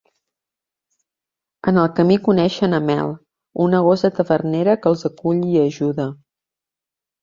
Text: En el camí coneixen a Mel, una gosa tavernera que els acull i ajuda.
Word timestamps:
En 1.73 1.77
el 1.83 1.91
camí 1.99 2.17
coneixen 2.29 2.79
a 2.79 2.81
Mel, 2.87 3.15
una 3.69 3.85
gosa 3.91 4.15
tavernera 4.19 4.79
que 4.83 4.95
els 4.97 5.09
acull 5.15 5.49
i 5.55 5.65
ajuda. 5.71 6.13